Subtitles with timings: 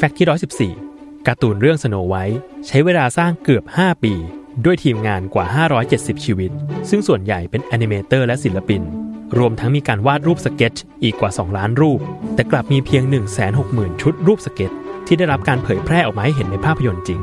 [0.00, 4.14] fact ที่ 114 การ์ตูนเรื่อง Snow White ใช้เวลาสร้างเกือบ 5 ปี
[4.64, 5.44] ด้วยทีมงานกว่า
[5.84, 6.50] 570 ชีวิต
[6.88, 8.82] ซึ่งส่วนใหญ่เป็นแอนิเมเตอร์และศิลปิน
[9.38, 12.00] รวมทั้งมีการวาดรูปสเก็ตช์อีกกว่า 2 ล้านรูป
[12.34, 13.02] แต่กลับมีเพียง
[13.52, 14.72] 160,000 ชุดรูปสเก็ตช์
[15.06, 17.20] ที่ได้รับการเผยแพร่ออกมาให้เห็นในภาพยนตร์จริง